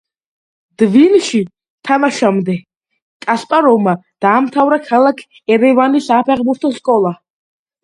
[0.83, 1.41] დვინში
[1.89, 2.55] თამაშამდე,
[3.27, 3.95] კასპაროვმა
[4.27, 5.23] დაამთავრა ქალაქ
[5.59, 7.17] ერევანის საფეხბურთო სკოლა.